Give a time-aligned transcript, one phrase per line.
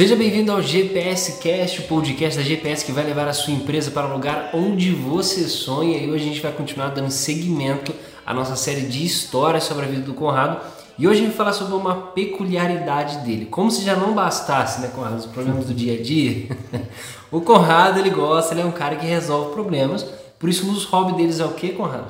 [0.00, 3.90] Seja bem-vindo ao GPS Cast, o podcast da GPS que vai levar a sua empresa
[3.90, 5.98] para o lugar onde você sonha.
[5.98, 7.94] E hoje a gente vai continuar dando seguimento
[8.24, 10.58] à nossa série de histórias sobre a vida do Conrado.
[10.98, 13.44] E hoje a gente vai falar sobre uma peculiaridade dele.
[13.44, 16.48] Como se já não bastasse, né, Conrado, os problemas do dia a dia.
[17.30, 20.06] o Conrado, ele gosta, ele é um cara que resolve problemas.
[20.38, 22.08] Por isso, um dos hobbies deles é o que, Conrado?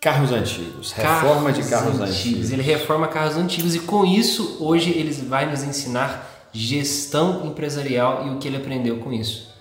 [0.00, 2.10] Carros antigos, reforma carros de carros antigos.
[2.10, 2.50] antigos.
[2.50, 8.30] Ele reforma carros antigos e com isso, hoje, ele vai nos ensinar gestão empresarial e
[8.30, 9.52] o que ele aprendeu com isso.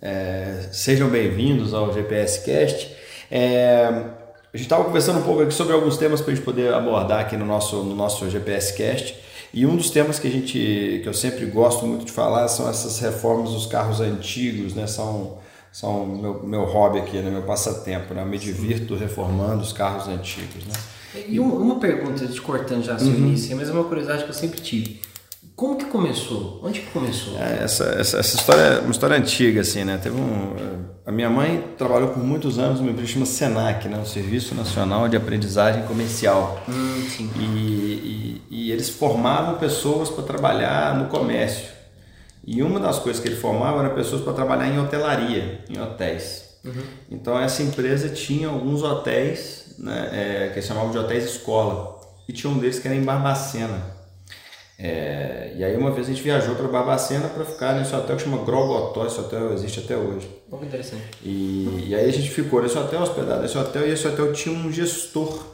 [0.00, 2.90] É, sejam bem-vindos ao GPS Cast.
[3.30, 6.72] É, a gente estava conversando um pouco aqui sobre alguns temas para a gente poder
[6.72, 9.14] abordar aqui no nosso, no nosso GPS Cast.
[9.52, 12.68] E um dos temas que a gente, que eu sempre gosto muito de falar são
[12.68, 14.86] essas reformas dos carros antigos, né?
[14.86, 15.38] São,
[15.70, 17.30] são meu, meu hobby aqui, né?
[17.30, 18.22] meu passatempo, né?
[18.22, 20.74] Eu me divirto reformando os carros antigos, né?
[21.26, 23.14] E uma, uma pergunta, te cortando já seu uhum.
[23.16, 25.00] início, mas é uma curiosidade que eu sempre tive.
[25.58, 26.60] Como que começou?
[26.62, 27.36] Onde que começou?
[27.36, 29.98] É, essa, essa, essa, história é uma história antiga, assim, né?
[30.00, 30.54] Teve um,
[31.04, 33.98] a minha mãe trabalhou por muitos anos numa empresa chamada SENAC, né?
[34.00, 36.62] o Serviço Nacional de Aprendizagem Comercial.
[36.68, 37.04] Hum,
[37.40, 41.70] e, e, e, eles formavam pessoas para trabalhar no comércio.
[42.46, 46.56] E uma das coisas que ele formava era pessoas para trabalhar em hotelaria, em hotéis.
[46.64, 46.82] Uhum.
[47.10, 51.98] Então essa empresa tinha alguns hotéis, né, é, que chamavam de hotéis escola.
[52.28, 53.97] E tinha um deles que era em Barbacena.
[54.80, 58.22] É, e aí uma vez a gente viajou para Barbacena para ficar nesse hotel que
[58.22, 60.30] chama Grogotó, esse hotel existe até hoje.
[60.48, 61.02] Muito interessante.
[61.20, 64.56] E, e aí a gente ficou nesse hotel, hospedado nesse hotel, e esse hotel tinha
[64.56, 65.44] um gestor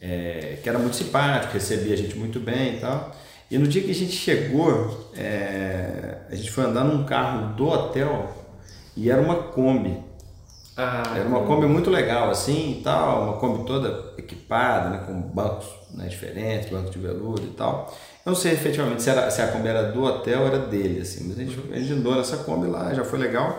[0.00, 3.14] é, que era muito simpático, recebia a gente muito bem e tal.
[3.50, 7.68] E no dia que a gente chegou, é, a gente foi andar num carro do
[7.68, 8.32] hotel
[8.96, 9.96] e era uma Kombi.
[10.76, 15.20] Ah, era uma Kombi muito legal assim e tal, uma Kombi toda equipada, né, com
[15.20, 17.92] bancos né, diferentes, bancos de veludo e tal.
[18.24, 21.00] Eu não sei efetivamente se, era, se a Kombi era do hotel ou era dele,
[21.00, 23.58] assim, mas a gente, a gente andou nessa Kombi lá, já foi legal.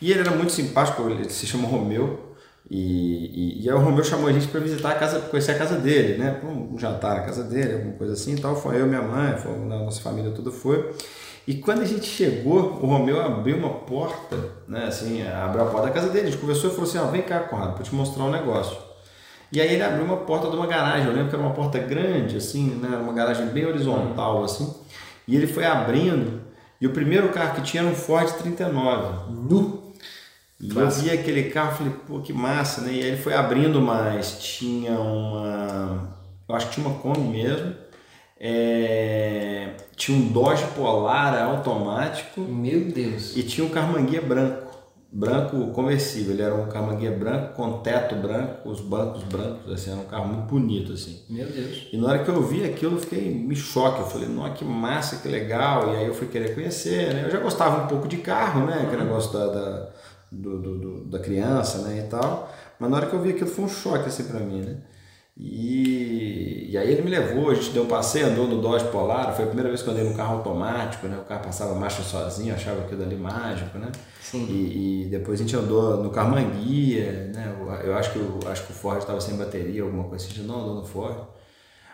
[0.00, 2.32] E ele era muito simpático, ele se chama Romeu,
[2.70, 5.58] e, e, e aí o Romeu chamou a gente para visitar a casa, conhecer a
[5.58, 8.56] casa dele, né, um jantar na casa dele, alguma coisa assim e tal.
[8.56, 10.94] Foi eu, minha mãe, foi, a nossa família toda foi.
[11.46, 14.36] E quando a gente chegou, o Romeu abriu uma porta,
[14.68, 17.06] né, assim, abriu a porta da casa dele, a gente conversou e falou assim, ó,
[17.06, 18.76] vem cá, Conrado, para te mostrar um negócio.
[19.52, 21.78] E aí ele abriu uma porta de uma garagem, eu lembro que era uma porta
[21.78, 24.74] grande, assim, né, uma garagem bem horizontal, assim,
[25.28, 26.40] e ele foi abrindo,
[26.80, 29.30] e o primeiro carro que tinha era um Ford 39.
[29.30, 29.92] Nu!
[30.58, 33.80] E eu vi aquele carro, falei, pô, que massa, né, e aí ele foi abrindo
[33.80, 36.16] mais, tinha uma,
[36.48, 37.74] eu acho que tinha uma Kombi mesmo,
[38.44, 42.40] é, tinha um Dodge Polar automático.
[42.40, 43.36] Meu Deus!
[43.36, 44.61] E tinha um Carmanguia branco.
[45.14, 46.32] Branco conversível.
[46.32, 50.26] Ele era um Carmanguia branco com teto branco, os bancos brancos, assim, era um carro
[50.26, 51.20] muito bonito, assim.
[51.28, 51.88] Meu Deus!
[51.92, 54.00] E na hora que eu vi aquilo, eu fiquei me choque.
[54.00, 55.92] Eu falei, nossa, que massa, que legal.
[55.92, 57.26] E aí eu fui querer conhecer, né?
[57.26, 58.84] Eu já gostava um pouco de carro, né?
[58.84, 59.08] Aquele uhum.
[59.08, 59.88] negócio da, da,
[60.30, 61.98] do, do, do, da criança, né?
[61.98, 62.50] E tal.
[62.80, 64.78] Mas na hora que eu vi aquilo, foi um choque, assim, pra mim, né?
[65.36, 69.34] E, e, aí ele me levou, a gente deu um passeio, andou no Dodge Polar,
[69.34, 71.16] foi a primeira vez que eu andei no carro automático, né?
[71.16, 73.90] O carro passava marcha sozinho, achava aquilo ali mágico, né?
[74.20, 74.46] Sim.
[74.48, 77.54] E, e depois a gente andou no carro manguia, né?
[77.82, 80.36] Eu acho que, eu, acho que o Ford estava sem bateria, alguma coisa assim, a
[80.36, 81.16] gente não andou no Ford.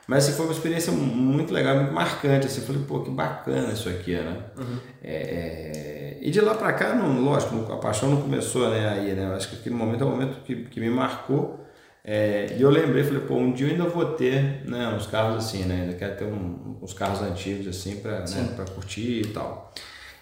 [0.09, 3.89] Mas assim, foi uma experiência muito legal, muito marcante, assim, falei, pô, que bacana isso
[3.89, 4.43] aqui, né?
[4.57, 4.79] Uhum.
[5.03, 9.15] É, é e de lá para cá, não, lógico, a paixão não começou né, aí,
[9.15, 9.27] né?
[9.27, 11.65] Eu acho que aquele momento é um momento que, que me marcou,
[12.11, 15.45] é, e eu lembrei, falei, pô, um dia eu ainda vou ter né, uns carros
[15.45, 15.83] assim, né?
[15.83, 19.75] Ainda quero ter um, uns carros antigos assim para né, curtir e tal.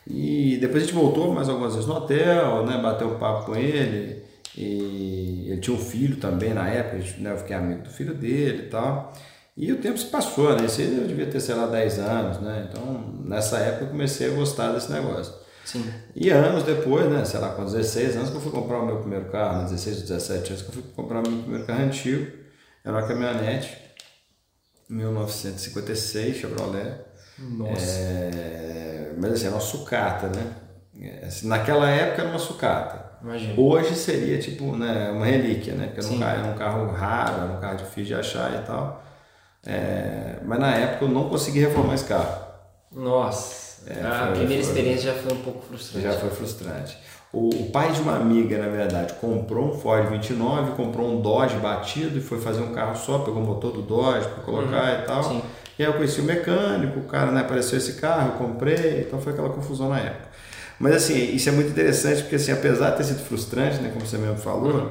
[0.04, 2.80] E depois a gente voltou mais algumas vezes no hotel, né?
[2.82, 4.20] Bateu um papo com ele.
[4.56, 8.64] E ele tinha um filho também na época, né, eu fiquei amigo do filho dele
[8.64, 9.12] e tal.
[9.56, 10.66] E o tempo se passou, né?
[10.66, 12.68] Isso eu devia ter, sei lá, 10 anos, né?
[12.68, 15.32] Então, nessa época eu comecei a gostar desse negócio.
[15.66, 15.84] Sim.
[16.14, 19.00] E anos depois, né, sei lá, com 16 anos que eu fui comprar o meu
[19.00, 22.32] primeiro carro, né, 16, 17 anos que eu fui comprar o meu primeiro carro antigo,
[22.84, 23.76] era uma caminhonete,
[24.88, 27.00] 1956, Chevrolet.
[27.36, 27.84] Nossa.
[27.84, 30.52] É, mas assim, era uma sucata, né?
[31.00, 33.18] É, assim, naquela época era uma sucata.
[33.20, 33.60] Imagina.
[33.60, 35.88] Hoje seria tipo né, uma relíquia, né?
[35.88, 38.64] Porque era um, carro, era um carro raro, era um carro difícil de achar e
[38.64, 39.02] tal.
[39.66, 42.46] É, mas na época eu não consegui reformar esse carro.
[42.92, 43.65] Nossa.
[43.86, 46.06] É, a foi, primeira foi, experiência já foi um pouco frustrante.
[46.06, 46.98] Já foi frustrante.
[47.32, 51.56] O, o, pai de uma amiga, na verdade, comprou um Ford 29, comprou um Dodge
[51.56, 55.02] batido e foi fazer um carro só, pegou o motor do Dodge para colocar uhum,
[55.02, 55.22] e tal.
[55.22, 55.42] Sim.
[55.78, 59.20] E aí eu conheci o mecânico, o cara né, apareceu esse carro, eu comprei, então
[59.20, 60.28] foi aquela confusão na época.
[60.78, 64.06] Mas assim, isso é muito interessante porque assim, apesar de ter sido frustrante, né, como
[64.06, 64.90] você mesmo falou, uhum.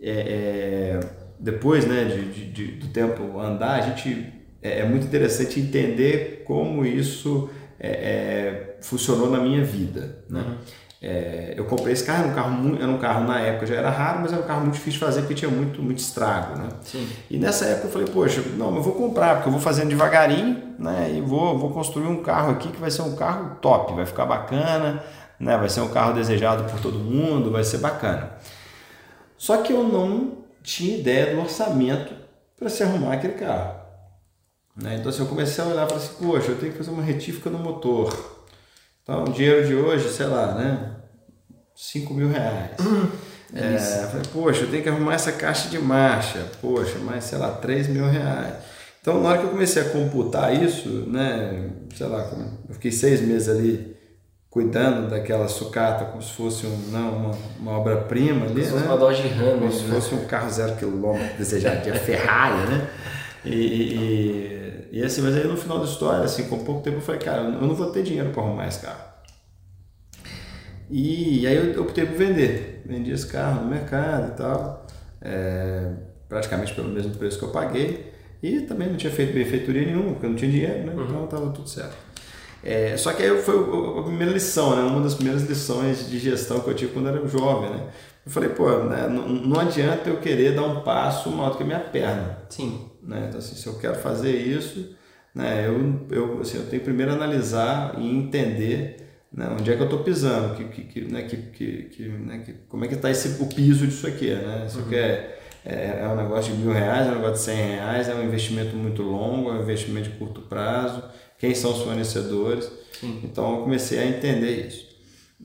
[0.00, 1.00] é, é,
[1.38, 6.44] depois né, de, de, de, do tempo andar, a gente é, é muito interessante entender
[6.46, 7.50] como isso
[7.82, 10.18] é, é, funcionou na minha vida.
[10.30, 10.40] Né?
[10.40, 10.54] Uhum.
[11.04, 13.90] É, eu comprei esse carro, era um carro, era um carro na época já era
[13.90, 16.68] raro, mas era um carro muito difícil de fazer porque tinha muito, muito estrago, né?
[16.82, 17.08] Sim.
[17.28, 20.62] E nessa época eu falei, poxa, não, eu vou comprar, porque eu vou fazendo devagarinho,
[20.78, 21.12] né?
[21.12, 24.26] E vou, vou construir um carro aqui que vai ser um carro top, vai ficar
[24.26, 25.02] bacana,
[25.40, 25.58] né?
[25.58, 28.34] Vai ser um carro desejado por todo mundo, vai ser bacana.
[29.36, 32.12] Só que eu não tinha ideia do orçamento
[32.56, 33.81] para se arrumar aquele carro.
[34.76, 34.96] Né?
[34.96, 37.50] Então assim, eu comecei a olhar falei assim, poxa, eu tenho que fazer uma retífica
[37.50, 38.42] no motor
[39.02, 40.92] então, o dinheiro de hoje, sei lá, né?
[41.74, 42.70] 5 mil reais.
[42.80, 43.08] Hum,
[43.52, 46.46] é, falei, poxa, eu tenho que arrumar essa caixa de marcha.
[46.60, 48.54] Poxa, mais, sei lá, 3 mil reais.
[49.00, 51.70] Então, na hora que eu comecei a computar isso, né?
[51.96, 52.30] Sei lá,
[52.68, 53.96] eu fiquei seis meses ali
[54.48, 58.86] cuidando daquela sucata como se fosse um, não, uma, uma obra-prima ali, como né?
[58.86, 59.94] uma Dodge Ram, como se né?
[59.94, 62.90] fosse um carro zero quilômetro desejado de Ferrari, né?
[63.44, 64.51] E, e,
[64.92, 67.44] e, assim, mas aí no final da história, assim, com pouco tempo eu falei, cara,
[67.44, 69.02] eu não vou ter dinheiro para arrumar esse carro.
[70.90, 72.82] E aí eu optei por vender.
[72.84, 74.86] Vendi esse carro no mercado e tal,
[75.22, 75.92] é,
[76.28, 78.12] praticamente pelo mesmo preço que eu paguei.
[78.42, 80.92] E também não tinha feito benfeitoria nenhuma, porque eu não tinha dinheiro, né?
[80.92, 81.04] Uhum.
[81.04, 81.96] Então estava tudo certo.
[82.62, 83.56] É, só que aí foi
[83.98, 84.82] a primeira lição, né?
[84.82, 87.88] Uma das primeiras lições de gestão que eu tive quando eu era jovem, né?
[88.24, 89.08] Eu falei, pô, né?
[89.08, 92.38] não, não adianta eu querer dar um passo maior do que a minha perna.
[92.48, 92.88] Sim.
[93.02, 93.26] Né?
[93.28, 94.94] Então, assim, se eu quero fazer isso,
[95.34, 95.66] né?
[95.66, 99.02] eu, eu, assim, eu tenho primeiro analisar e entender
[99.32, 99.48] né?
[99.58, 101.22] onde é que eu estou pisando, que, que, que, né?
[101.22, 102.42] que, que, que, né?
[102.44, 103.08] que, como é que está
[103.40, 104.30] o piso disso aqui.
[104.30, 104.66] Né?
[104.68, 104.86] Isso uhum.
[104.86, 108.08] aqui é, é, é, um negócio de mil reais, é um negócio de cem reais,
[108.08, 111.02] é um investimento muito longo, é um investimento de curto prazo,
[111.38, 112.70] quem são os fornecedores.
[113.00, 113.20] Sim.
[113.24, 114.92] Então eu comecei a entender isso.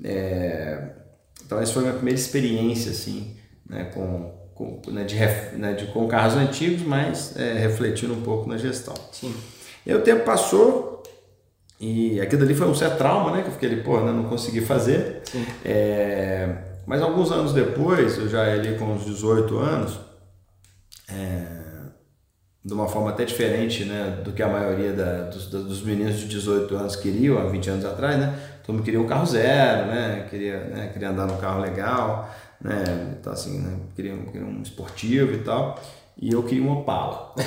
[0.03, 0.89] É,
[1.45, 3.35] então essa foi a minha primeira experiência assim,
[3.69, 3.85] né?
[3.93, 5.15] com, com, né, de,
[5.57, 8.95] né, de, com carros antigos, mas é, refletindo um pouco na gestão.
[9.11, 9.33] Sim.
[9.85, 11.03] E aí o tempo passou
[11.79, 13.43] e aquilo ali foi um certo trauma, né?
[13.43, 15.21] Que eu fiquei ali, pô, né, não consegui fazer.
[15.63, 16.49] É,
[16.85, 19.99] mas alguns anos depois, eu já ali com uns 18 anos,
[21.07, 21.45] é,
[22.65, 26.27] de uma forma até diferente né, do que a maioria da, dos, dos meninos de
[26.27, 28.37] 18 anos queriam há 20 anos atrás, né?
[28.67, 30.27] Todo mundo queria um carro zero, né?
[30.29, 32.29] Queria, né, queria andar num carro legal
[32.61, 33.15] né?
[33.19, 33.77] Então, assim, né?
[33.95, 35.79] Queria, queria um esportivo e tal.
[36.19, 37.33] E eu queria uma Opala.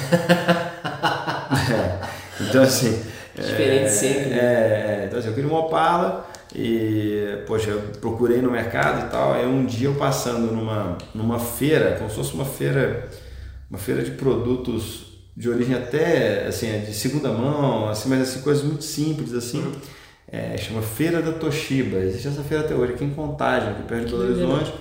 [1.71, 2.45] é.
[2.49, 3.03] Então, assim...
[3.35, 4.31] Diferente é, sempre.
[4.31, 4.39] Né?
[4.39, 9.33] É, então, assim, eu queria uma Opala e, poxa, eu procurei no mercado e tal.
[9.33, 13.09] Aí um dia eu passando numa, numa feira, como se fosse uma feira,
[13.69, 18.63] uma feira de produtos de origem até, assim, de segunda mão, assim, mas assim, coisas
[18.63, 19.61] muito simples, assim.
[19.61, 19.73] Uhum.
[20.33, 21.99] É, chama Feira da Toshiba.
[21.99, 24.73] Existe essa feira até hoje aqui em Contagem, aqui perto de Belo Horizonte.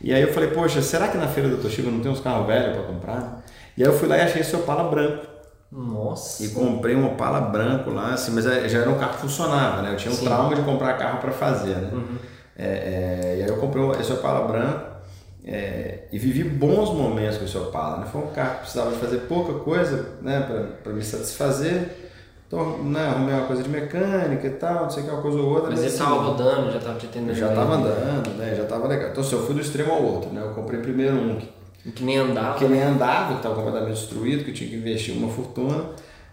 [0.00, 2.46] E aí eu falei, poxa, será que na feira da Toshiba não tem uns carros
[2.46, 3.44] velhos para comprar?
[3.76, 5.26] E aí eu fui lá e achei esse Opala branco.
[5.70, 6.42] Nossa.
[6.44, 9.82] E comprei um Opala branco lá, assim, mas é, já era um carro que funcionava,
[9.82, 9.92] né?
[9.92, 10.24] Eu tinha um Sim.
[10.24, 11.90] trauma de comprar carro para fazer, né?
[11.92, 12.16] Uhum.
[12.56, 14.80] É, é, e aí eu comprei esse Opala branco
[15.44, 18.06] é, e vivi bons momentos com esse Opala, né?
[18.10, 20.70] Foi um carro que precisava de fazer pouca coisa, né?
[20.82, 22.07] Para me satisfazer
[22.48, 25.38] então, né, arrumei uma coisa de mecânica e tal, não sei o que, uma coisa
[25.38, 25.68] ou outra.
[25.68, 27.34] Mas ele estava assim, rodando, já estava te atendendo.
[27.34, 28.54] Já estava andando, né?
[28.56, 29.10] Já estava legal.
[29.10, 30.40] Então, assim, eu fui do extremo ao outro, né?
[30.42, 32.58] Eu comprei primeiro um que, que nem andava.
[32.58, 35.90] Que nem andava, que estava completamente destruído, que eu tinha que investir uma fortuna.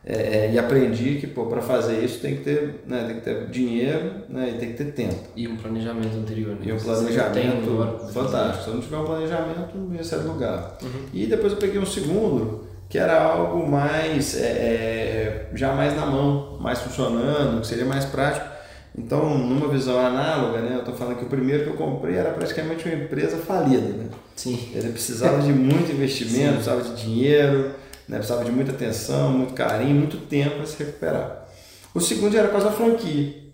[0.08, 3.48] É, é, e aprendi que, para fazer isso tem que ter, né, tem que ter
[3.48, 5.16] dinheiro né, e tem que ter tempo.
[5.36, 6.52] E um planejamento anterior.
[6.52, 6.60] Né?
[6.68, 8.64] E um planejamento fantástico.
[8.64, 10.78] Se eu não tiver um planejamento, não ia sair do lugar.
[10.82, 10.90] Uhum.
[11.12, 16.06] E depois eu peguei um segundo que era algo mais é, é, já mais na
[16.06, 18.56] mão, mais funcionando, que seria mais prático.
[18.98, 22.32] Então, numa visão análoga, né, eu estou falando que o primeiro que eu comprei era
[22.32, 23.88] praticamente uma empresa falida.
[23.88, 24.08] Né?
[24.36, 24.70] Sim.
[24.74, 26.54] Ele precisava de muito investimento, Sim.
[26.54, 27.72] precisava de dinheiro,
[28.08, 31.46] né, precisava de muita atenção, muito carinho, muito tempo para se recuperar.
[31.94, 33.46] O segundo era quase a franquia.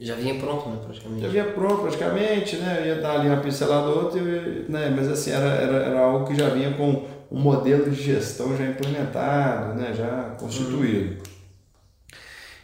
[0.00, 1.22] Já vinha pronto, né, praticamente?
[1.22, 2.84] Já vinha pronto, praticamente, né?
[2.86, 4.92] ia dar ali uma pincelada ou outra, né?
[4.96, 8.64] mas assim, era, era, era algo que já vinha com um modelo de gestão já
[8.64, 11.14] implementado, né, já constituído.
[11.14, 11.30] Uhum.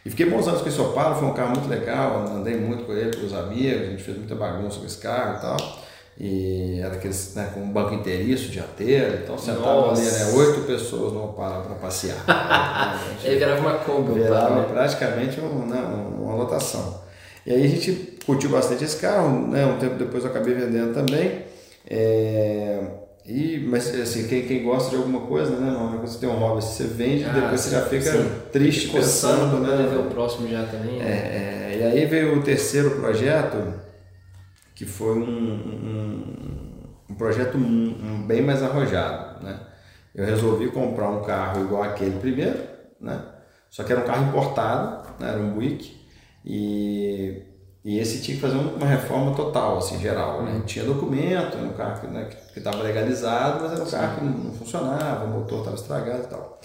[0.07, 2.93] E fiquei bons anos com esse Opala, foi um carro muito legal, andei muito com
[2.93, 5.57] ele, com os amigos, a gente fez muita bagunça com esse carro e tal.
[6.19, 11.11] E era aqueles né, com um banco inteiriço, dianteiro, então sentava ali, né, oito pessoas
[11.11, 12.17] no Opala para passear.
[13.23, 14.13] Ele virava uma Kombi.
[14.13, 14.67] Virava né?
[14.71, 15.79] praticamente um, né,
[16.17, 17.01] uma lotação.
[17.45, 20.93] E aí a gente curtiu bastante esse carro, né, um tempo depois eu acabei vendendo
[20.93, 21.43] também.
[21.85, 22.79] É,
[23.27, 25.69] e, mas assim, quem, quem gosta de alguma coisa, né?
[25.69, 28.31] Não, quando você tem um hobby, você vende, ah, depois você já fica sim.
[28.53, 29.85] triste pensando, né?
[29.85, 30.97] ver o próximo já também.
[30.97, 31.05] Né?
[31.05, 33.73] É, é, e aí veio o terceiro projeto,
[34.73, 36.33] que foi um, um,
[37.09, 39.59] um projeto um, bem mais arrojado, né?
[40.15, 42.59] Eu resolvi comprar um carro igual aquele primeiro,
[42.99, 43.21] né?
[43.69, 45.29] Só que era um carro importado, né?
[45.29, 45.97] era um Buick,
[46.45, 47.43] E,
[47.87, 50.43] e esse tinha que fazer uma reforma total, assim, geral.
[50.43, 50.61] Né?
[50.65, 54.31] Tinha documento, era um carro que né, estava legalizado, mas era um carro que não,
[54.33, 56.59] não funcionava, o motor estava estragado e tal.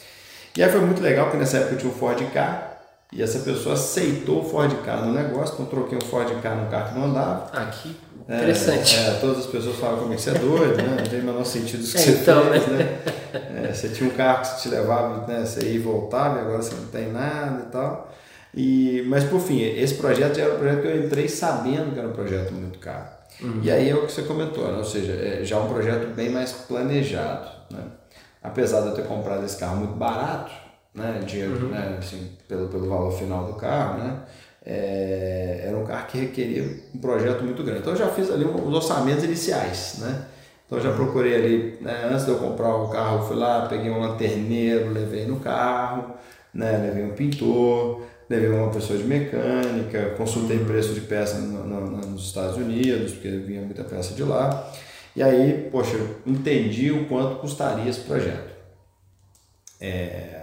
[0.56, 2.72] E aí foi muito legal, porque nessa época eu tinha um Ford K,
[3.12, 6.68] e essa pessoa aceitou o Ford K no negócio, então troquei um Ford K num
[6.68, 7.50] carro que não andava.
[7.52, 8.96] Ah, que interessante.
[8.96, 10.96] É, é, todas as pessoas falam como é que você é doido, né?
[10.98, 12.78] Não tem o menor sentido isso que é, você então, fez, né?
[12.78, 13.68] né?
[13.68, 15.46] É, você tinha um carro que te levava, né?
[15.46, 18.12] Você ia e voltava, e agora você não tem nada e tal.
[18.54, 21.98] E, mas por fim, esse projeto já era um projeto que eu entrei sabendo que
[21.98, 23.08] era um projeto muito caro.
[23.40, 23.60] Uhum.
[23.62, 24.78] E aí é o que você comentou, né?
[24.78, 27.48] ou seja, é já um projeto bem mais planejado.
[27.70, 27.82] Né?
[28.42, 30.52] Apesar de eu ter comprado esse carro muito barato,
[30.94, 31.68] né, dinheiro, uhum.
[31.68, 34.18] né, assim, pelo, pelo valor final do carro, né,
[34.64, 36.62] é, era um carro que requeria
[36.94, 37.80] um projeto muito grande.
[37.80, 40.26] Então eu já fiz ali os orçamentos iniciais, né,
[40.66, 40.96] então eu já uhum.
[40.96, 45.24] procurei ali, né, antes de eu comprar o carro, fui lá, peguei um lanterneiro, levei
[45.26, 46.14] no carro,
[46.52, 48.02] né, levei um pintor,
[48.32, 53.28] levei uma pessoa de mecânica, consultei preço de peça no, no, nos Estados Unidos, porque
[53.28, 54.72] vinha muita peça de lá.
[55.14, 58.52] E aí, poxa, eu entendi o quanto custaria esse projeto.
[59.78, 60.40] É,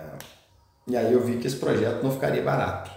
[0.88, 2.92] e aí eu vi que esse projeto não ficaria barato.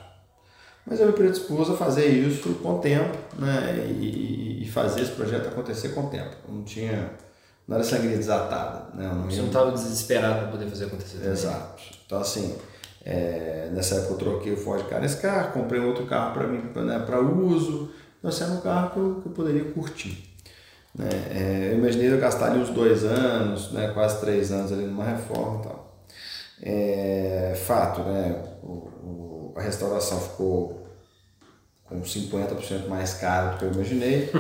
[0.85, 3.87] Mas eu me predispus a fazer isso com o tempo, né?
[3.89, 6.35] E, e, fazer esse projeto acontecer com o tempo.
[6.49, 7.13] não tinha.
[7.69, 8.89] Não era sangria desatada.
[8.95, 9.07] Né?
[9.07, 11.19] Não Você não estava desesperado para poder fazer acontecer.
[11.19, 11.33] Também.
[11.33, 11.83] Exato.
[12.05, 12.57] Então, assim,
[13.05, 14.87] é, nessa época eu troquei o Ford
[15.21, 17.91] carro, comprei outro carro para mim, né, para uso.
[18.19, 20.33] Então, esse era um carro que eu, que eu poderia curtir.
[20.95, 21.09] Né?
[21.31, 25.05] É, eu imaginei eu gastar ali uns dois anos, né, quase três anos ali numa
[25.05, 25.83] reforma e tal.
[26.65, 28.41] É, fato, né?
[28.63, 30.87] O, o, a restauração ficou
[31.85, 34.31] com 50% mais caro do que eu imaginei.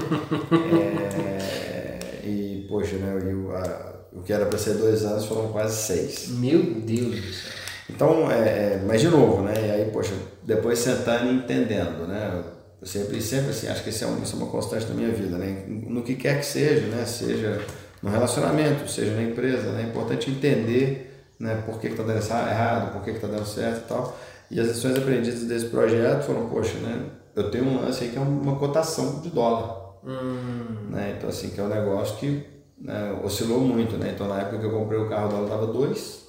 [1.26, 3.12] é, e, poxa, né?
[3.34, 6.28] o, a, o que era para ser dois anos foram quase seis.
[6.28, 7.71] Meu Deus do céu.
[7.90, 9.54] Então, é, é, mas de novo, né?
[9.56, 12.42] E aí, poxa, depois sentando e entendendo, né?
[12.80, 15.10] Eu sempre, sempre assim, acho que isso é, um, isso é uma constante da minha
[15.10, 15.64] vida, né?
[15.68, 17.04] No que quer que seja, né?
[17.04, 17.60] Seja
[18.02, 19.82] no relacionamento, seja na empresa, né?
[19.82, 21.12] É importante entender
[21.42, 21.60] né?
[21.66, 24.16] Por que está dando errado, por que está dando certo e tal.
[24.48, 27.06] E as lições aprendidas desse projeto foram, poxa, né?
[27.34, 29.96] Eu tenho um lance aí que é uma cotação de dólar.
[30.04, 30.90] Hum.
[30.90, 31.14] Né?
[31.16, 32.46] Então, assim, que é um negócio que
[32.78, 34.12] né, oscilou muito, né?
[34.14, 36.22] Então, na época que eu comprei o carro, o dólar estava 2.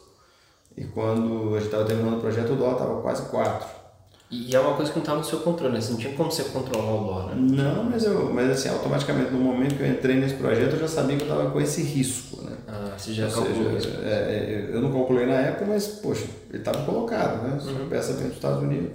[0.76, 3.84] E quando a gente estava terminando o projeto, o dólar estava quase 4.
[4.32, 5.80] E é uma coisa que não estava no seu controle, né?
[5.80, 7.36] Você não tinha como você controlar o dólar.
[7.36, 7.64] Né?
[7.64, 10.88] Não, mas, eu, mas assim, automaticamente no momento que eu entrei nesse projeto, eu já
[10.88, 12.58] sabia que eu estava com esse risco, né?
[12.68, 16.26] Ah, você já Ou calculou seja, é, é, Eu não calculei na época, mas, poxa,
[16.50, 17.60] ele estava colocado, né?
[17.64, 17.88] Uhum.
[17.88, 18.90] Peça vem dos Estados Unidos.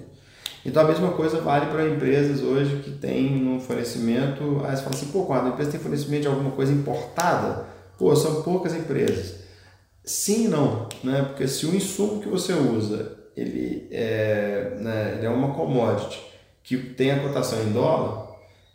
[0.67, 4.61] Então a mesma coisa vale para empresas hoje que tem um fornecimento.
[4.65, 7.65] Aí você fala assim, pô, quando a empresa tem fornecimento de alguma coisa importada,
[7.97, 9.37] pô, são poucas empresas.
[10.09, 11.23] Sim e não, né?
[11.23, 16.19] Porque se o insumo que você usa ele é, né, ele é uma commodity
[16.62, 18.29] que tem a cotação em dólar,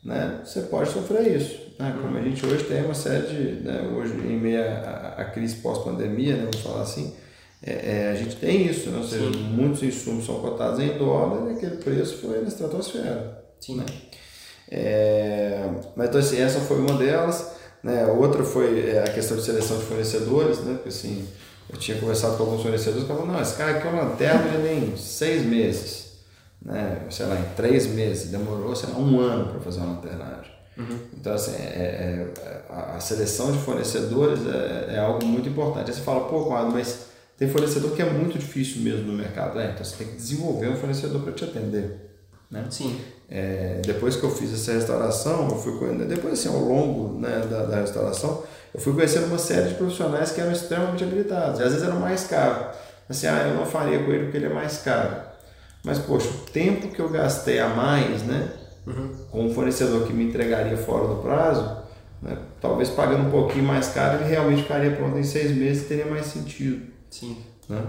[0.03, 1.73] né, você pode sofrer isso.
[1.77, 1.93] Né?
[1.99, 2.23] Como a uhum.
[2.23, 6.61] gente hoje tem uma série de, né, hoje em meio à, crise pós-pandemia, né, vamos
[6.61, 7.13] falar assim,
[7.61, 8.99] é, é, a gente tem isso, né?
[8.99, 9.43] ou seja, Sim.
[9.43, 13.43] muitos insumos são cotados em dólar e aquele preço foi na estratosfera.
[13.59, 13.77] Sim.
[13.77, 13.85] Né?
[14.69, 17.53] É, mas então assim, essa foi uma delas.
[17.83, 18.05] Né?
[18.07, 20.73] Outra foi é, a questão de seleção de fornecedores, né?
[20.75, 21.27] porque assim,
[21.69, 24.51] eu tinha conversado com alguns fornecedores que falaram, não, esse cara aqui é uma lanterna
[24.51, 26.13] já tem seis meses,
[26.61, 27.01] né?
[27.09, 30.53] sei lá, em três meses, demorou, sei lá, um ano para fazer uma lanternagem.
[30.77, 30.99] Uhum.
[31.13, 35.89] Então, assim, é, é, a seleção de fornecedores é, é, algo muito importante.
[35.89, 39.59] Aí você fala, pô, mas tem fornecedor que é muito difícil mesmo no mercado.
[39.59, 42.09] É, então você tem que desenvolver um fornecedor para te atender.
[42.49, 42.65] Né?
[42.69, 42.99] Sim.
[43.35, 45.73] É, depois que eu fiz essa restauração, eu fui
[46.05, 50.31] depois assim, ao longo né, da, da restauração, eu fui conhecendo uma série de profissionais
[50.31, 51.59] que eram extremamente habilitados.
[51.59, 52.77] E às vezes eram mais caros.
[53.09, 55.15] Assim, ah, eu não faria com ele porque ele é mais caro.
[55.83, 58.53] Mas, poxa, o tempo que eu gastei a mais, né?
[58.85, 59.11] Uhum.
[59.31, 61.77] Com um fornecedor que me entregaria fora do prazo,
[62.21, 65.85] né, talvez pagando um pouquinho mais caro, ele realmente ficaria pronto em seis meses e
[65.87, 66.85] teria mais sentido.
[67.09, 67.37] Sim.
[67.67, 67.81] Né?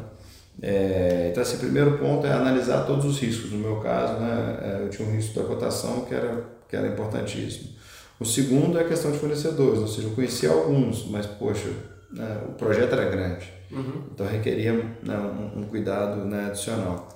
[0.62, 3.50] É, então, o primeiro ponto é analisar todos os riscos.
[3.52, 6.88] No meu caso, né, é, eu tinha um risco da cotação que era, que era
[6.88, 7.70] importantíssimo.
[8.18, 11.68] O segundo é a questão de fornecedores, ou seja, eu conhecia alguns, mas, poxa,
[12.12, 14.04] né, o projeto era grande, uhum.
[14.12, 17.08] então requeria né, um, um, cuidado né, adicional.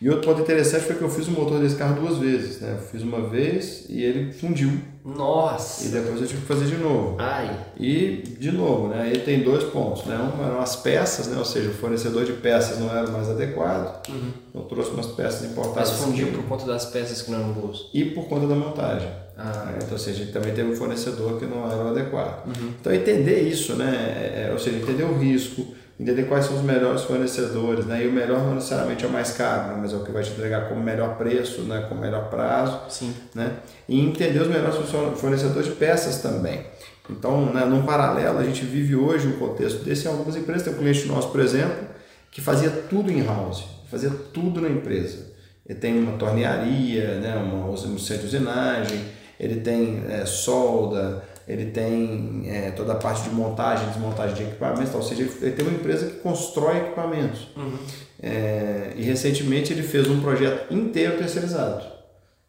[0.00, 2.74] E outro ponto interessante foi que eu fiz o motor desse carro duas vezes, né?
[2.78, 4.70] Eu fiz uma vez e ele fundiu.
[5.04, 5.86] Nossa!
[5.86, 7.16] E depois eu tive que fazer de novo.
[7.18, 7.58] Ai!
[7.78, 9.02] E, de novo, né?
[9.02, 10.16] Aí tem dois pontos, né?
[10.16, 11.38] Um eram as peças, né?
[11.38, 14.06] Ou seja, o fornecedor de peças não era mais adequado.
[14.08, 14.30] Uhum.
[14.54, 15.90] Eu trouxe umas peças importadas.
[15.90, 17.86] Mas fundiu por conta das peças que não eram boas?
[17.94, 19.08] E por conta da montagem.
[19.38, 19.72] Ah.
[19.76, 22.46] Então, ou seja, a gente também teve um fornecedor que não era o adequado.
[22.46, 22.72] Uhum.
[22.78, 23.90] Então, entender isso, né?
[24.34, 25.66] É, é, ou seja, entender o risco,
[26.00, 28.02] entender quais são os melhores fornecedores, né?
[28.02, 29.78] E o melhor não necessariamente é o mais caro, né?
[29.82, 31.84] mas é o que vai te entregar com o melhor preço, né?
[31.88, 33.14] Com o melhor prazo, Sim.
[33.34, 33.56] né?
[33.86, 34.76] E entender os melhores
[35.16, 36.64] fornecedores de peças também.
[37.10, 40.62] Então, né, num paralelo, a gente vive hoje um contexto desse em algumas empresas.
[40.62, 41.86] Tem um cliente nosso, por exemplo,
[42.30, 45.26] que fazia tudo in-house, fazia tudo na empresa.
[45.66, 49.04] Ele tem uma tornearia, né, uma, um centro de usinagem,
[49.38, 54.94] ele tem é, solda, ele tem é, toda a parte de montagem, desmontagem de equipamentos,
[54.94, 57.48] ou seja, ele tem uma empresa que constrói equipamentos.
[57.56, 57.78] Uhum.
[58.22, 61.84] É, e recentemente ele fez um projeto inteiro terceirizado.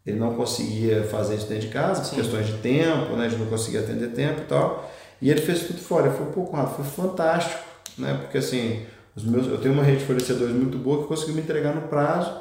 [0.05, 3.45] Ele não conseguia fazer isso dentro de casa, por questões de tempo, né, de não
[3.45, 4.91] conseguir atender tempo e tal.
[5.21, 6.07] E ele fez tudo fora.
[6.07, 7.63] Ele falou, pô, Conrado, foi fantástico,
[7.97, 8.17] né?
[8.19, 8.83] Porque assim,
[9.15, 11.83] os meus, eu tenho uma rede de fornecedores muito boa que conseguiu me entregar no
[11.83, 12.31] prazo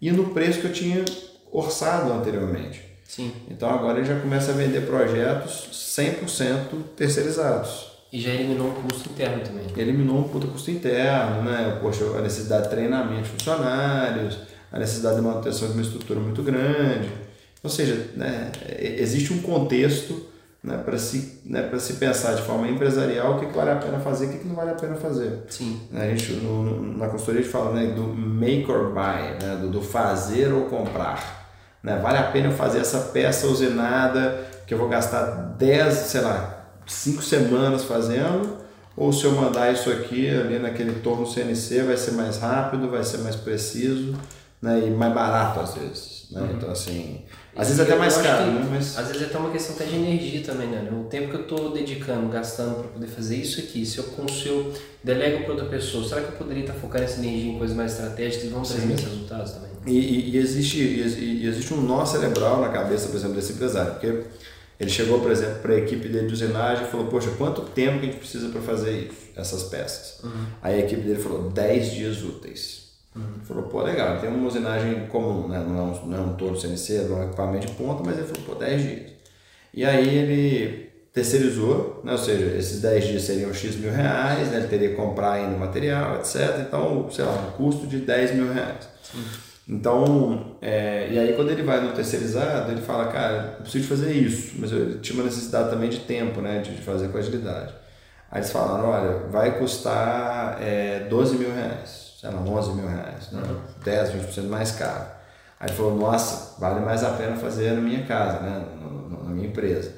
[0.00, 1.04] e no preço que eu tinha
[1.52, 2.93] orçado anteriormente.
[3.14, 3.32] Sim.
[3.48, 7.92] Então agora ele já começa a vender projetos 100% terceirizados.
[8.12, 9.66] E já eliminou um custo interno também.
[9.76, 11.78] Eliminou um puta custo interno, né?
[11.80, 14.38] Poxa, a necessidade de treinamento de funcionários,
[14.72, 17.08] a necessidade de manutenção de uma estrutura muito grande.
[17.62, 20.26] Ou seja, né, existe um contexto
[20.62, 24.00] né, para se, né, se pensar de forma empresarial o que, que vale a pena
[24.00, 25.44] fazer e o que, que não vale a pena fazer.
[25.48, 25.80] Sim.
[25.94, 29.70] A gente, no, na consultoria a gente fala né, do make or buy, né, do,
[29.70, 31.43] do fazer ou comprar.
[31.84, 31.98] Né?
[31.98, 36.64] Vale a pena eu fazer essa peça usinada que eu vou gastar 10, sei lá,
[36.86, 38.56] 5 semanas fazendo,
[38.96, 43.04] ou se eu mandar isso aqui ali naquele torno CNC vai ser mais rápido, vai
[43.04, 44.14] ser mais preciso
[44.62, 44.84] né?
[44.86, 46.26] e mais barato às vezes.
[46.30, 46.40] Né?
[46.40, 46.52] Uhum.
[46.56, 47.22] Então assim,
[47.56, 48.68] às vezes até mais caro, né?
[48.70, 48.98] Mas...
[48.98, 50.88] Às vezes é até uma questão até de energia também, né?
[50.92, 54.04] O tempo que eu estou dedicando, gastando para poder fazer isso aqui, se eu,
[54.46, 57.76] eu delego para outra pessoa, será que eu poderia estar focando essa energia em coisas
[57.76, 59.70] mais estratégicas e vão trazer mais resultados também?
[59.86, 63.92] E, e, e existe, e, existe um nó cerebral na cabeça, por exemplo, desse empresário,
[63.92, 64.24] porque
[64.80, 68.00] ele chegou, por exemplo, para a equipe dele de usinagem e falou, poxa, quanto tempo
[68.00, 70.24] que a gente precisa para fazer isso, essas peças?
[70.24, 70.46] Uhum.
[70.60, 72.83] Aí a equipe dele falou, 10 dias úteis.
[73.14, 73.44] Uhum.
[73.44, 75.64] Falou, pô, legal, tem uma usinagem comum, né?
[75.66, 78.18] não, é um, não é um torno CNC, não é um equipamento de ponta, mas
[78.18, 79.12] ele falou, pô, 10 dias.
[79.72, 82.12] E aí ele terceirizou, né?
[82.12, 84.58] ou seja, esses 10 dias seriam X mil reais, né?
[84.58, 86.58] ele teria que comprar ainda material, etc.
[86.66, 88.88] Então, sei lá, um custo de 10 mil reais.
[89.66, 94.12] Então, é, e aí quando ele vai no terceirizado, ele fala, cara, eu preciso fazer
[94.12, 97.72] isso, mas eu tinha uma necessidade também de tempo, né, de fazer com agilidade.
[98.30, 103.30] Aí eles falaram, olha, vai custar é, 12 mil reais, sei lá, 11 mil reais,
[103.32, 103.42] né?
[103.84, 105.04] 10, 20% mais caro.
[105.60, 108.64] Aí ele falou, nossa, vale mais a pena fazer na minha casa, né,
[109.22, 109.92] na minha empresa.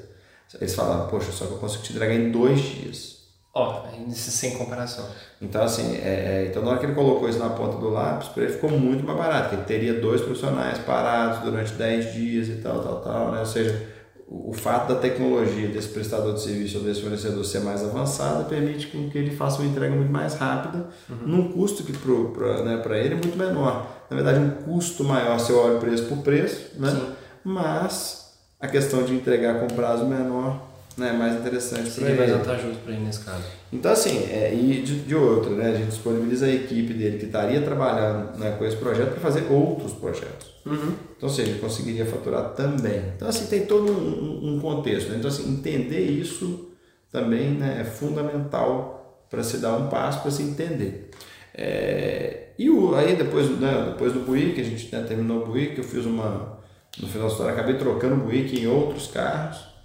[0.59, 3.17] Eles falaram, poxa, só que eu consigo te entregar em dois dias.
[3.53, 5.05] Ó, oh, sem comparação.
[5.41, 8.27] Então, assim, é, é, então na hora que ele colocou isso na ponta do lápis,
[8.27, 12.47] para ele ficou muito mais barato, porque ele teria dois profissionais parados durante 10 dias
[12.49, 13.39] e tal, tal, tal, né?
[13.39, 13.87] Ou seja,
[14.27, 18.87] o, fato da tecnologia desse prestador de serviço ou desse fornecedor ser mais avançada permite
[18.87, 21.17] com que ele faça uma entrega muito mais rápida, uhum.
[21.25, 23.87] num custo que para né, ele é muito menor.
[24.09, 26.91] Na verdade, um custo maior se eu olho preço por preço, né?
[26.91, 27.11] Sim.
[27.43, 32.17] Mas a questão de entregar com prazo menor né, mais interessante para ele.
[32.17, 33.43] mais vantajoso para ele nesse caso.
[33.71, 37.25] Então, assim, é, e de, de outro, né, a gente disponibiliza a equipe dele que
[37.27, 40.56] estaria trabalhando né, com esse projeto para fazer outros projetos.
[40.67, 40.93] Uhum.
[41.15, 43.01] Então, ou seja, conseguiria faturar também.
[43.15, 45.09] Então, assim, tem todo um, um contexto.
[45.09, 45.17] Né?
[45.17, 46.71] Então, assim, entender isso
[47.11, 51.09] também né, é fundamental para se dar um passo, para se entender.
[51.53, 55.77] É, e o, aí, depois, né, depois do Buick, a gente né, terminou o Buick,
[55.77, 56.57] eu fiz uma.
[56.99, 59.77] No final da história, acabei trocando o Buick em outros carros.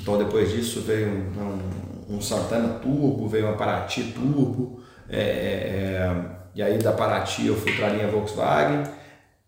[0.00, 5.22] Então depois disso veio um, um, um Santana Turbo, veio uma Paraty Turbo, é, é,
[5.22, 8.84] é, e aí da Paraty eu fui para a linha Volkswagen,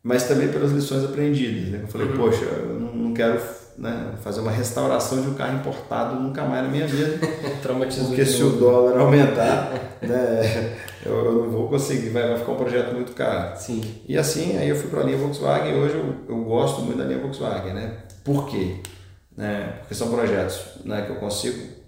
[0.02, 1.68] mas também pelas lições aprendidas.
[1.68, 1.80] Né?
[1.82, 2.16] Eu falei, uhum.
[2.16, 3.40] poxa, eu não, não quero
[3.76, 7.18] né, fazer uma restauração de um carro importado nunca mais na minha vida.
[8.08, 12.56] porque se o dólar aumentar, né, eu, eu, não vou conseguir, vai, vai, ficar um
[12.56, 13.56] projeto muito caro.
[13.56, 13.82] Sim.
[14.08, 16.98] E assim, aí eu fui para a linha Volkswagen e hoje eu, eu gosto muito
[16.98, 17.74] da linha Volkswagen.
[17.74, 17.98] Né?
[18.24, 18.76] Por quê?
[19.40, 19.76] né?
[19.80, 21.80] porque são projetos né, que eu consigo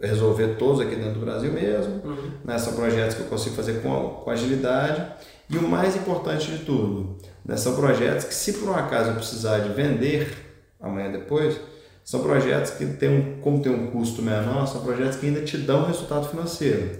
[0.00, 2.30] resolver todos aqui dentro do Brasil mesmo, uhum.
[2.44, 2.58] né?
[2.58, 5.04] são projetos que eu consigo fazer com, com agilidade
[5.50, 7.56] e o mais importante de tudo, né?
[7.56, 10.28] são projetos que se por um acaso eu precisar de vender
[10.80, 11.60] amanhã depois,
[12.04, 15.58] são projetos que tem um, como tem um custo menor, são projetos que ainda te
[15.58, 16.98] dão resultado financeiro.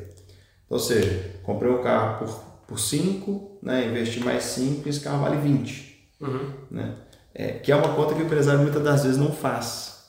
[0.68, 2.26] Ou seja, comprei um carro
[2.66, 6.10] por 5, né, investi mais 5 e esse carro vale 20.
[6.20, 6.52] Uhum.
[6.70, 6.94] Né?
[7.34, 10.00] É, que é uma conta que o empresário muitas das vezes não faz.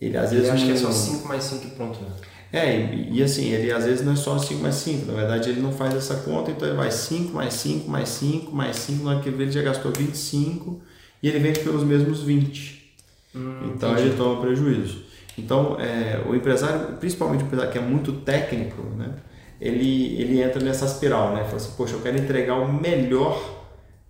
[0.00, 0.48] Ele às vezes.
[0.48, 2.10] acha que é só 5 mais 5 e pronto, né?
[2.52, 5.50] É, e, e, assim, ele às vezes não é só 5 mais 5, na verdade
[5.50, 9.04] ele não faz essa conta, então ele vai 5 mais 5 mais 5 mais 5,
[9.04, 10.80] na hora que vê ele já gastou 25
[11.22, 12.92] e ele vende pelos mesmos 20.
[13.36, 14.08] Hum, então entendi.
[14.08, 15.04] ele toma prejuízo.
[15.38, 19.14] Então, é, o empresário, principalmente o empresário que é muito técnico, né,
[19.60, 21.44] ele, ele entra nessa espiral, né?
[21.44, 23.60] Fala assim, poxa, eu quero entregar o melhor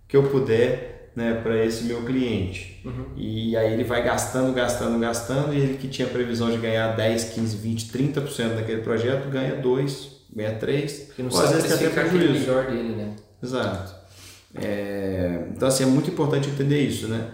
[0.06, 2.80] que eu puder né, para esse meu cliente.
[2.84, 3.06] Uhum.
[3.16, 7.24] E aí ele vai gastando, gastando, gastando, e ele que tinha previsão de ganhar 10,
[7.30, 11.88] 15, 20, 30% daquele projeto, ganha 2, ganha 3, Porque não ou às vezes tem
[11.88, 12.32] até prejuízo.
[12.32, 13.16] melhor dele, né?
[13.42, 13.94] Exato.
[14.54, 17.30] É, então, assim, é muito importante entender isso, né?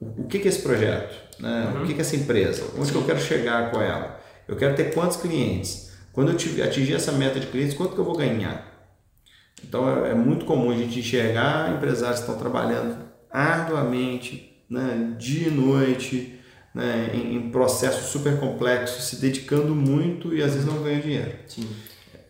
[0.00, 1.14] O, o que, que é esse projeto?
[1.40, 1.72] Né?
[1.74, 1.82] Uhum.
[1.82, 2.64] O que, que é essa empresa?
[2.78, 4.20] Onde que eu quero chegar com ela?
[4.46, 5.92] Eu quero ter quantos clientes?
[6.12, 8.72] Quando eu atingir essa meta de clientes, quanto que eu vou ganhar?
[9.66, 15.48] Então é, é muito comum a gente enxergar empresários que estão trabalhando arduamente, né, dia
[15.48, 16.38] e noite,
[16.72, 21.32] né, em, em, processos super complexos, se dedicando muito e às vezes não ganham dinheiro.
[21.48, 21.68] Sim.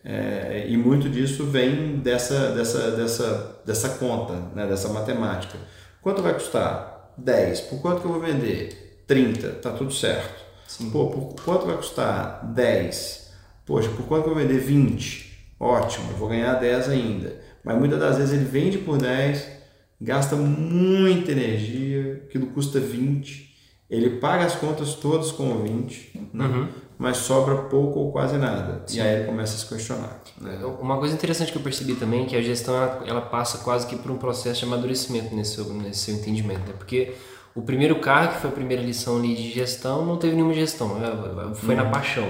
[0.03, 5.57] É, e muito disso vem dessa, dessa, dessa, dessa conta, né, dessa matemática.
[6.01, 7.13] Quanto vai custar?
[7.17, 7.61] 10.
[7.61, 9.03] Por quanto que eu vou vender?
[9.05, 9.49] 30.
[9.53, 10.43] Tá tudo certo.
[10.67, 10.89] Sim.
[10.89, 12.45] Pô, por quanto vai custar?
[12.51, 13.31] 10.
[13.65, 15.53] Poxa, por quanto que eu vou vender 20?
[15.59, 17.39] Ótimo, eu vou ganhar 10 ainda.
[17.63, 19.54] Mas muitas das vezes ele vende por 10,
[19.99, 23.55] gasta muita energia, aquilo custa 20,
[23.89, 26.45] ele paga as contas todas com 20, né?
[26.45, 26.67] uhum.
[26.97, 28.83] mas sobra pouco ou quase nada.
[28.87, 28.97] Sim.
[28.97, 30.21] E aí ele começa a se questionar.
[30.39, 30.59] Né?
[30.79, 33.87] Uma coisa interessante que eu percebi também é que a gestão ela, ela passa quase
[33.87, 36.67] que por um processo de amadurecimento nesse seu, nesse seu entendimento.
[36.67, 36.73] Né?
[36.77, 37.13] Porque
[37.53, 40.99] o primeiro carro, que foi a primeira lição ali de gestão, não teve nenhuma gestão,
[40.99, 41.09] né?
[41.55, 41.83] foi uhum.
[41.83, 42.27] na paixão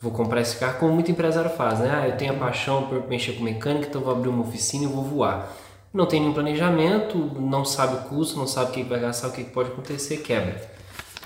[0.00, 1.90] vou comprar esse carro, como muito empresário faz, né?
[1.92, 4.86] Ah, eu tenho a paixão por mexer com mecânica, então vou abrir uma oficina e
[4.86, 5.52] vou voar.
[5.92, 9.32] Não tem nenhum planejamento, não sabe o custo, não sabe o que vai gastar, o
[9.32, 10.70] que pode acontecer, quebra.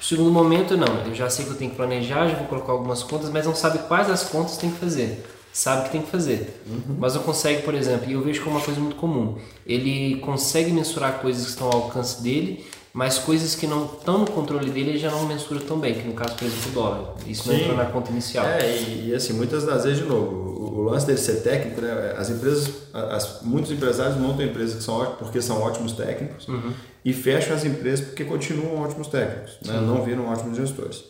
[0.00, 3.02] Segundo momento, não, eu já sei que eu tenho que planejar, já vou colocar algumas
[3.02, 5.24] contas, mas não sabe quais as contas tem que fazer.
[5.52, 6.62] Sabe que tem que fazer.
[6.66, 6.96] Uhum.
[6.98, 10.72] Mas não consegue, por exemplo, e eu vejo como uma coisa muito comum, ele consegue
[10.72, 14.90] mensurar coisas que estão ao alcance dele mas coisas que não estão no controle dele
[14.90, 17.14] ele já não mensura tão bem, que no caso, por exemplo, o dólar.
[17.26, 18.46] Isso não entra na conta inicial.
[18.46, 21.80] É, e, e, assim, muitas das vezes, de novo, o, o, lance dele ser técnico,
[21.80, 26.46] né, as empresas, as, muitos empresários montam empresas que são ótimos porque são ótimos técnicos
[26.46, 26.72] uhum.
[27.04, 31.02] e fecham as empresas porque continuam ótimos técnicos, né, não viram ótimos gestores.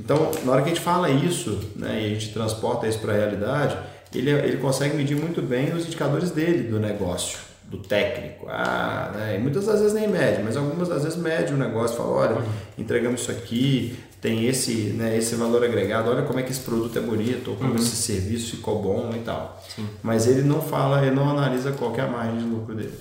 [0.00, 3.12] Então, na hora que a gente fala isso né, e a gente transporta isso para
[3.12, 3.76] a realidade,
[4.14, 8.46] ele, ele consegue medir muito bem os indicadores dele do negócio do técnico.
[8.48, 9.36] Ah, né?
[9.36, 12.42] E muitas das vezes nem mede, mas algumas das vezes mede o negócio, fala, olha,
[12.78, 16.96] entregamos isso aqui, tem esse, né, esse valor agregado, olha como é que esse produto
[16.98, 17.76] é bonito, ou como uhum.
[17.76, 19.62] esse serviço ficou bom e tal.
[19.74, 19.88] Sim.
[20.02, 22.98] Mas ele não fala, ele não analisa qual é a margem de lucro dele.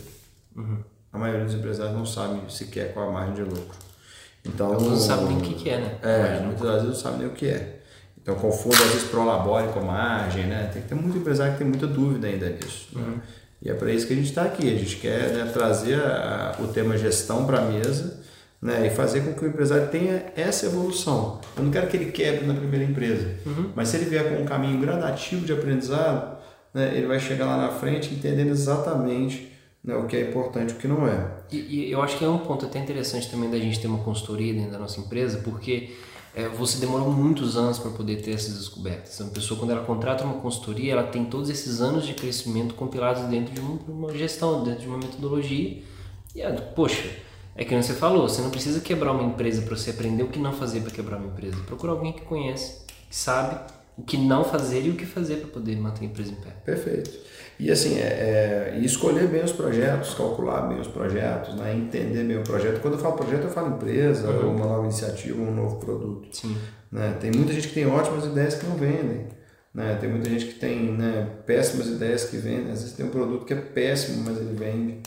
[0.55, 0.77] Uhum.
[1.13, 3.77] A maioria dos empresários não sabe sequer qual é a margem de lucro.
[4.43, 5.97] Então, Alguns não sabem nem o que, é, né?
[6.03, 7.81] É, muitas das vezes não sabem nem o que é.
[8.21, 10.69] Então confunde às vezes prolabore com margem, né?
[10.73, 12.87] Tem que ter muito empresário que tem muita dúvida ainda nisso.
[12.93, 13.01] Né?
[13.01, 13.11] Uhum.
[13.11, 13.21] Né?
[13.65, 14.71] E é para isso que a gente está aqui.
[14.71, 18.23] A gente quer né, trazer a, o tema gestão para a mesa
[18.61, 21.41] né, e fazer com que o empresário tenha essa evolução.
[21.57, 23.71] Eu não quero que ele quebre na primeira empresa, uhum.
[23.75, 26.37] mas se ele vier com um caminho gradativo de aprendizado,
[26.75, 29.51] né, ele vai chegar lá na frente entendendo exatamente
[29.83, 31.27] né, o que é importante e o que não é.
[31.51, 34.03] E, e eu acho que é um ponto até interessante também da gente ter uma
[34.03, 35.95] consultoria dentro da nossa empresa, porque
[36.35, 39.17] é, você demorou muitos anos para poder ter essas descobertas.
[39.21, 43.23] Uma pessoa, quando ela contrata uma consultoria, ela tem todos esses anos de crescimento compilados
[43.23, 45.81] dentro de uma gestão, dentro de uma metodologia.
[46.35, 47.09] E, ah, poxa,
[47.55, 50.37] é que você falou, você não precisa quebrar uma empresa para você aprender o que
[50.37, 51.55] não fazer para quebrar uma empresa.
[51.65, 55.47] Procura alguém que conhece, que sabe o que não fazer e o que fazer para
[55.47, 56.49] poder manter a empresa em pé.
[56.65, 57.11] Perfeito.
[57.57, 61.73] E assim, é, é, escolher bem os projetos, calcular bem os projetos, né?
[61.73, 62.81] entender bem o projeto.
[62.81, 64.47] Quando eu falo projeto, eu falo empresa, uhum.
[64.47, 66.27] ou uma nova iniciativa, um novo produto.
[66.35, 66.57] Sim.
[66.91, 67.15] Né?
[67.19, 69.27] Tem muita gente que tem ótimas ideias que não vendem.
[69.73, 69.97] Né?
[69.99, 72.71] Tem muita gente que tem né, péssimas ideias que vendem.
[72.71, 74.99] Às vezes tem um produto que é péssimo, mas ele vende.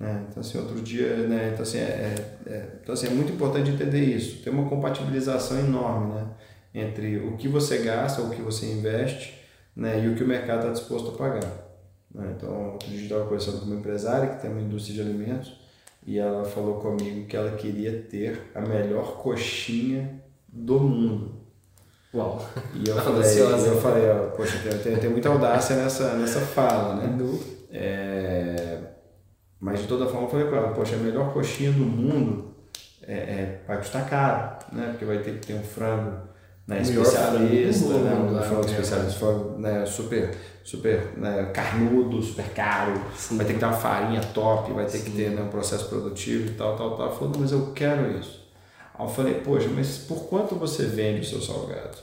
[0.00, 0.26] Né?
[0.28, 1.50] Então, assim, outro dia, né?
[1.52, 4.42] então, assim, é, é, é, então, assim, é muito importante entender isso.
[4.42, 6.26] Tem uma compatibilização enorme né?
[6.74, 9.38] entre o que você gasta, o que você investe
[9.76, 10.02] né?
[10.02, 11.63] e o que o mercado está disposto a pagar.
[12.14, 12.34] Né?
[12.36, 15.58] Então, a gente estava conversando com uma empresária que tem uma indústria de alimentos
[16.06, 21.44] e ela falou comigo que ela queria ter a melhor coxinha do mundo.
[22.14, 22.46] Uau!
[22.74, 27.18] E eu falei, eu falei ó, poxa, tem, tem, muita audácia nessa, nessa fala, né?
[27.72, 28.78] É,
[29.58, 32.54] mas de toda forma eu falei para ela, poxa, a melhor coxinha do mundo
[33.02, 34.88] é, é, vai custar caro, né?
[34.90, 36.28] Porque vai ter que ter um frango
[36.66, 43.36] né, especialista, né, um frango especialista, frango né, super, super né, carnudo, super caro, Sim.
[43.36, 45.04] vai ter que ter uma farinha top, vai ter Sim.
[45.04, 47.06] que ter né, um processo produtivo e tal, tal, tal.
[47.06, 48.42] Ela falou, mas eu quero isso.
[48.94, 51.98] Aí eu falei, poxa, mas por quanto você vende o seu salgado?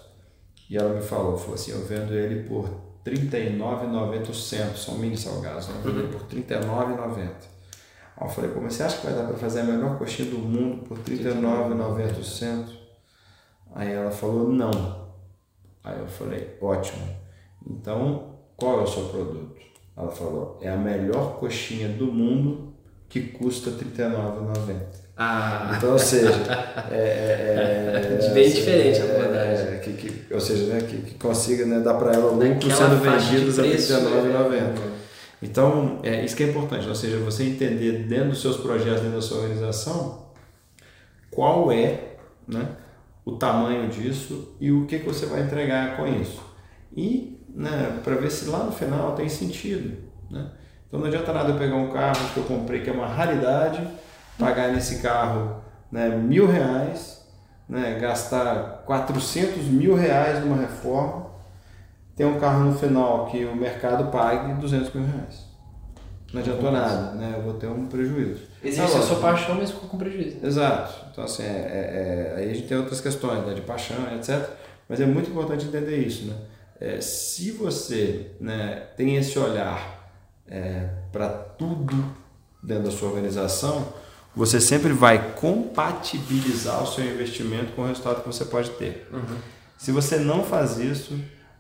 [0.70, 2.66] E ela me falou, falou assim, eu vendo ele por
[3.04, 5.76] R$ 39,90, são mini salgados, né?
[5.78, 7.18] eu vendo ele por R$ 39,90.
[8.18, 10.30] Aí eu falei, pô, mas você acha que vai dar para fazer a melhor coxinha
[10.30, 12.66] do mundo por R$ 39,90?
[13.74, 15.10] Aí ela falou não.
[15.84, 17.04] Aí eu falei, ótimo.
[17.68, 18.31] Então,
[18.62, 19.56] qual é o seu produto?
[19.98, 22.72] Ela falou, é a melhor coxinha do mundo
[23.10, 24.76] que custa R$ 39,90.
[25.18, 25.74] Ah.
[25.76, 26.32] Então, ou seja,
[26.92, 29.68] é, é, bem diferente a abordagem.
[29.68, 33.02] É, que, que, ou seja, né, que, que consiga né, dar para ela lucro sendo
[33.02, 34.92] vendidos a R$ 39,90.
[35.42, 39.16] Então, é, isso que é importante, ou seja, você entender dentro dos seus projetos, dentro
[39.16, 40.28] da sua organização,
[41.32, 42.16] qual é
[42.48, 42.76] né,
[43.26, 46.42] o tamanho disso e o que, que você vai entregar com isso.
[46.96, 49.98] E né, para ver se lá no final tem sentido.
[50.30, 50.48] Né?
[50.88, 53.88] Então não adianta nada eu pegar um carro que eu comprei que é uma raridade,
[54.38, 55.62] pagar nesse carro
[55.92, 57.26] né, mil reais,
[57.68, 61.32] né, gastar 400 mil reais numa reforma,
[62.16, 65.52] ter um carro no final que o mercado pague 200 mil reais.
[66.34, 67.34] Não adiantou nada, né?
[67.38, 68.44] eu vou ter um prejuízo.
[68.64, 70.38] Existe a sua paixão, mas com prejuízo.
[70.42, 71.08] Exato.
[71.12, 74.50] Então, assim, é, é, é, aí a gente tem outras questões né, de paixão, etc.
[74.88, 76.36] Mas é muito importante entender isso, né?
[76.82, 80.12] É, se você né, tem esse olhar
[80.48, 82.04] é, para tudo
[82.62, 83.94] dentro da sua organização,
[84.36, 89.08] você sempre vai compatibilizar o seu investimento com o resultado que você pode ter.
[89.14, 89.38] Uhum.
[89.78, 91.14] Se você não faz isso,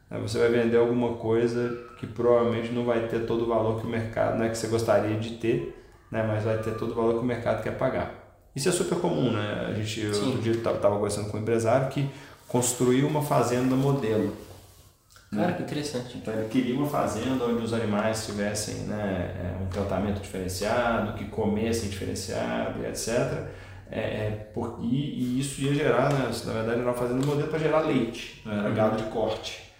[0.09, 3.85] né, você vai vender alguma coisa que provavelmente não vai ter todo o valor que
[3.85, 5.79] o mercado, né, que você gostaria de ter,
[6.09, 8.39] né, mas vai ter todo o valor que o mercado quer pagar.
[8.55, 9.67] Isso é super comum, né?
[9.69, 10.25] A gente Sim.
[10.25, 12.09] outro dia estava conversando com um empresário que
[12.47, 14.35] construiu uma fazenda modelo.
[15.33, 15.53] Cara, né?
[15.53, 16.17] que interessante.
[16.17, 21.25] Então ele queria uma fazenda onde os animais tivessem né, é, um tratamento diferenciado, que
[21.25, 23.47] comessem diferenciado, etc.
[23.89, 27.47] É, é, por, e, e, isso ia gerar, né, na verdade, era uma fazenda modelo
[27.47, 28.75] para gerar leite, né, era uhum.
[28.75, 29.73] gado de corte.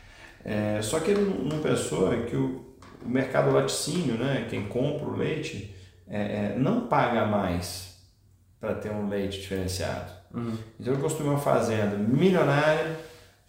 [0.44, 5.06] É, só que ele não, não pensou que o, o mercado laticínio, né, quem compra
[5.06, 5.76] o leite,
[6.10, 7.98] é, é, não paga mais
[8.60, 10.12] para ter um leite diferenciado.
[10.34, 10.58] Uhum.
[10.80, 12.98] Então ele construiu uma fazenda milionária,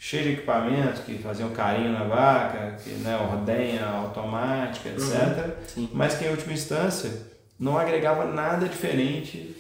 [0.02, 5.56] cheia de equipamentos que faziam carinho na vaca, que né, ordenha automática, etc.
[5.76, 5.88] Uhum.
[5.92, 7.24] Mas que em última instância
[7.56, 9.56] não agregava nada diferente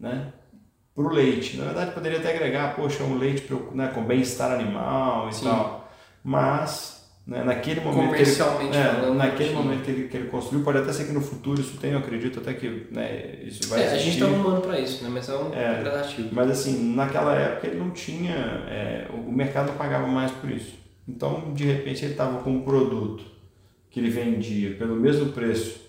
[0.00, 0.32] né,
[0.94, 1.58] para o leite.
[1.58, 5.44] Na verdade poderia até agregar, poxa, um leite né, com bem-estar animal e Sim.
[5.44, 5.92] tal.
[6.24, 6.93] Mas
[7.26, 7.42] né?
[7.42, 10.92] Naquele momento Comercialmente que ele, é, naquele momento que ele, que ele construiu, pode até
[10.92, 13.96] ser que no futuro isso tenha, eu acredito até que né, isso vai é, A
[13.96, 15.10] gente está arrumando para isso, né?
[15.10, 16.28] mas é um é, gradativo.
[16.32, 18.34] Mas assim, naquela época ele não tinha,
[18.68, 20.74] é, o mercado não pagava mais por isso.
[21.08, 23.24] Então, de repente, ele estava com um produto
[23.90, 25.82] que ele vendia pelo mesmo preço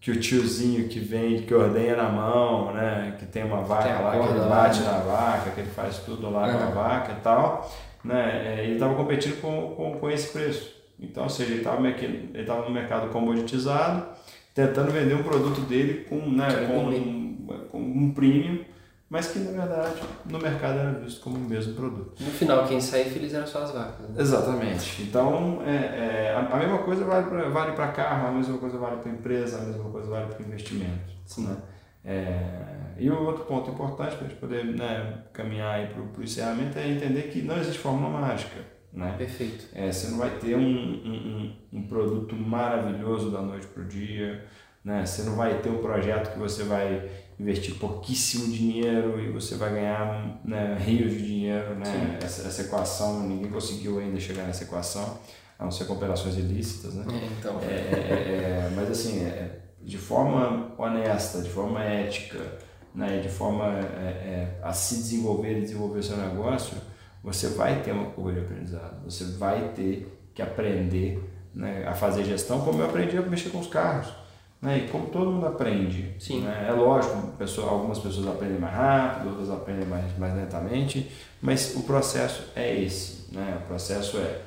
[0.00, 3.14] que o tiozinho que vende, que ordenha na mão, né?
[3.18, 6.30] que tem uma vaca tem lá, que ele bate na vaca, que ele faz tudo
[6.30, 7.70] lá com a vaca e tal,
[8.02, 8.56] né?
[8.60, 10.79] É, ele estava competindo com, com, com esse preço.
[11.00, 14.06] Então, ou seja, ele estava no mercado comoditizado,
[14.54, 18.64] tentando vender um produto dele com, né, com, um, com um premium,
[19.08, 22.22] mas que na verdade no mercado era visto como o mesmo produto.
[22.22, 24.08] No final, quem sair feliz eram só as vacas.
[24.08, 24.20] Né?
[24.22, 25.02] Exatamente.
[25.02, 28.98] Então, é, é, a, a, mesma coisa vale para vale carro, a mesma coisa vale
[28.98, 31.12] para empresa, a mesma coisa vale para investimento.
[31.26, 31.46] Sim.
[31.46, 31.56] Né?
[32.04, 36.78] É, e o outro ponto importante para a gente poder né, caminhar para o encerramento
[36.78, 38.60] é entender que não existe fórmula mágica.
[38.92, 39.14] Né?
[39.16, 39.66] Perfeito.
[39.72, 44.44] É, você não vai ter um, um, um produto maravilhoso da noite para o dia,
[44.84, 45.06] né?
[45.06, 49.72] você não vai ter um projeto que você vai investir pouquíssimo dinheiro e você vai
[49.72, 51.74] ganhar né, rios de dinheiro.
[51.76, 52.18] Né?
[52.22, 55.18] Essa, essa, equação, ninguém conseguiu ainda chegar nessa equação,
[55.58, 56.94] a não ser com operações ilícitas.
[56.94, 57.04] Né?
[57.08, 57.60] É, então.
[57.60, 62.58] É, é, é mas assim, é, de forma honesta, de forma ética,
[62.94, 63.20] né?
[63.20, 66.76] de forma é, a se desenvolver e desenvolver seu negócio,
[67.22, 71.22] você vai ter uma curva de aprendizado, você vai ter que aprender
[71.54, 74.08] né, a fazer gestão, como eu aprendi a mexer com os carros.
[74.60, 74.78] Né?
[74.78, 76.14] E como todo mundo aprende.
[76.18, 76.42] Sim.
[76.42, 76.66] Né?
[76.68, 81.82] É lógico, pessoa, algumas pessoas aprendem mais rápido, outras aprendem mais, mais lentamente, mas o
[81.82, 83.34] processo é esse.
[83.34, 83.58] Né?
[83.62, 84.42] O processo é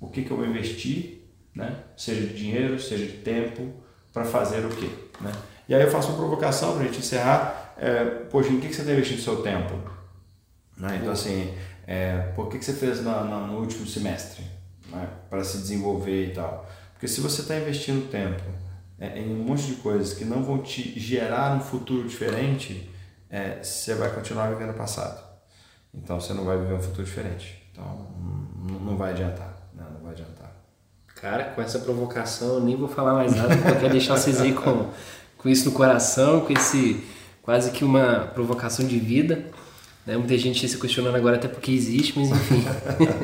[0.00, 1.22] o que, que eu vou investir,
[1.54, 1.76] né?
[1.96, 3.72] seja de dinheiro, seja de tempo,
[4.12, 4.90] para fazer o quê.
[5.20, 5.32] Né?
[5.68, 7.74] E aí eu faço uma provocação para a gente encerrar.
[7.76, 9.74] É, poxa, em que, que você está investindo seu tempo?
[10.76, 10.98] Né?
[11.00, 11.54] Então, assim,
[11.86, 14.44] é, por que, que você fez na, na, no último semestre
[14.90, 16.68] né, para se desenvolver e tal?
[16.92, 18.42] Porque se você está investindo tempo
[18.98, 22.90] é, em um monte de coisas que não vão te gerar um futuro diferente,
[23.28, 25.22] é, você vai continuar vivendo o passado.
[25.92, 27.62] Então você não vai viver um futuro diferente.
[27.70, 28.06] Então
[28.80, 29.68] não vai adiantar.
[29.74, 29.84] Né?
[29.92, 30.52] Não vai adiantar.
[31.14, 34.52] Cara, com essa provocação eu nem vou falar mais nada, porque eu deixar vocês aí
[34.52, 34.90] com,
[35.38, 37.04] com isso no coração, com esse
[37.42, 39.44] quase que uma provocação de vida.
[40.06, 40.16] Né?
[40.16, 42.64] Muita gente se questionando agora até porque existe, mas enfim.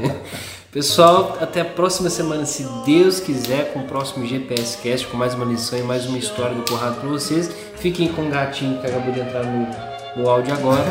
[0.72, 5.34] Pessoal, até a próxima semana, se Deus quiser, com o próximo GPS Cast, com mais
[5.34, 7.50] uma lição e mais uma história do Corrado para vocês.
[7.76, 9.66] Fiquem com o gatinho que acabou de entrar no,
[10.16, 10.84] no áudio agora.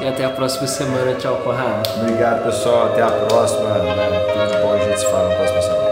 [0.00, 1.14] e até a próxima semana.
[1.14, 1.88] Tchau, Corrado.
[2.00, 2.86] Obrigado, pessoal.
[2.86, 3.68] Até a próxima.
[3.78, 4.48] Né?
[4.48, 5.91] Tudo bom, a gente se fala na próxima semana.